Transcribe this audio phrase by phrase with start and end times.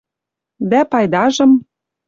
[0.71, 1.51] Дӓ пайдажым